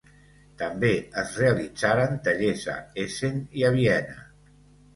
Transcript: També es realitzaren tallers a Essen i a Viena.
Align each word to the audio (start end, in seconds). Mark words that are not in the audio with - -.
També 0.61 0.89
es 1.23 1.35
realitzaren 1.41 2.17
tallers 2.29 2.65
a 2.79 2.81
Essen 3.07 3.39
i 3.61 3.69
a 3.71 3.75
Viena. 3.79 4.21